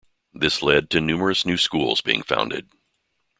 This 0.33 0.63
led 0.63 0.89
to 0.89 0.99
numerous 0.99 1.45
new 1.45 1.57
schools 1.57 2.01
being 2.01 2.23
founded. 2.23 2.71